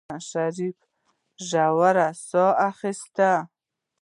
[0.29, 0.77] شريف
[1.47, 3.39] ژوره سا اخېستله.